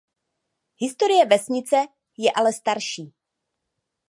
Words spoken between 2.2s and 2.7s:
ale